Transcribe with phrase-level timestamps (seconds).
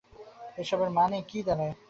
[0.57, 1.73] এসবের মানে কী দাঁড়ায়?